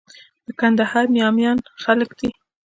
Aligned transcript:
د 0.45 0.47
کندهار 0.59 1.05
ناميان 1.15 1.57
خلک 1.83 2.09
دي. 2.19 2.29